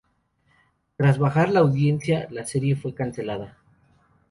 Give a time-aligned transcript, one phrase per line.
[0.97, 3.59] Tras bajar la audiencia, la serie fue cancelada.